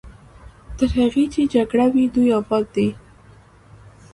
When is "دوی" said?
2.15-2.29